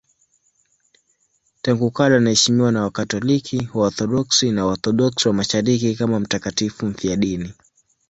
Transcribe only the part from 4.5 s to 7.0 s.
na Waorthodoksi wa Mashariki kama mtakatifu